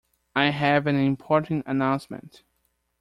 I 0.35 0.45
have 0.45 0.87
an 0.87 0.95
important 0.95 1.63
announcement 1.67 2.41